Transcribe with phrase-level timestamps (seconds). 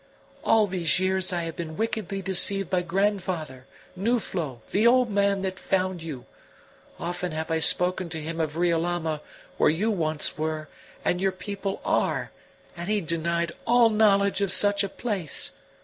[0.43, 5.59] "All these years I have been wickedly deceived by grandfather Nuflo the old man that
[5.59, 6.25] found you.
[6.97, 9.21] Often have I spoken to him of Riolama,
[9.59, 10.67] where you once were,
[11.05, 12.31] and your people are,
[12.75, 15.51] and he denied all knowledge of such a place.